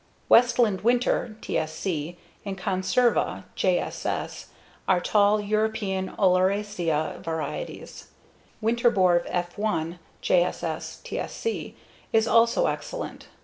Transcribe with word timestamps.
Westland 0.29 0.81
Winter 0.81 1.37
(TSC) 1.41 2.15
and 2.43 2.57
Konserva 2.57 3.43
(JSS) 3.55 4.45
are 4.87 4.99
tall 4.99 5.39
European 5.39 6.09
oleracea 6.17 7.23
varieties. 7.23 8.07
Winterbor 8.63 9.23
F1 9.29 9.99
(JSS, 10.23 11.03
TSC) 11.03 11.75
is 12.11 12.27
also 12.27 12.65
excellent. 12.65 13.27